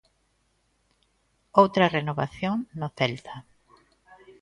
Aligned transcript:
Outra 1.61 1.91
renovación 1.97 2.55
no 2.79 2.87
Celta. 2.97 3.35